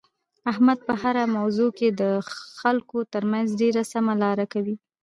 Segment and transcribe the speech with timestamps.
[0.51, 2.03] احمد په هره موضوع کې د
[2.59, 4.75] خلکو ترمنځ ډېره سمه لاره کوي.